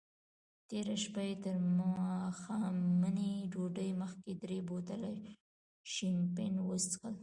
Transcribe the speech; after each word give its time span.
تېره 0.67 0.95
شپه 1.03 1.21
یې 1.27 1.35
تر 1.43 1.55
ماښامنۍ 1.79 3.33
ډوډۍ 3.51 3.89
مخکې 4.01 4.31
درې 4.43 4.59
بوتله 4.69 5.11
شیمپین 5.91 6.53
وڅیښل. 6.61 7.15